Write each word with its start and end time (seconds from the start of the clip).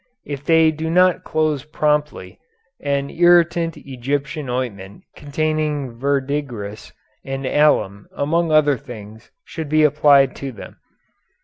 If 0.25 0.43
they 0.43 0.71
do 0.71 0.89
not 0.89 1.23
close 1.23 1.63
promptly, 1.63 2.39
an 2.79 3.11
irritant 3.11 3.77
Egyptian 3.77 4.49
ointment 4.49 5.03
containing 5.15 5.91
verdigris 5.99 6.91
and 7.23 7.45
alum 7.45 8.07
among 8.11 8.51
other 8.51 8.77
things 8.79 9.29
should 9.45 9.69
be 9.69 9.83
applied 9.83 10.35
to 10.37 10.51
them. 10.51 10.77